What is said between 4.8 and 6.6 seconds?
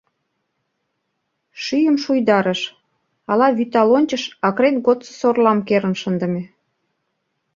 годсо сорлам керын шындыме.